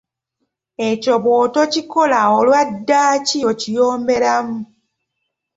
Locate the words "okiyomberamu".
3.51-4.59